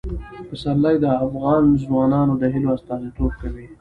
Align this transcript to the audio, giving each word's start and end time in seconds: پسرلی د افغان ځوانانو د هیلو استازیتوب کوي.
پسرلی 0.47 0.95
د 0.99 1.05
افغان 1.25 1.63
ځوانانو 1.83 2.33
د 2.41 2.43
هیلو 2.53 2.69
استازیتوب 2.77 3.31
کوي. 3.41 3.65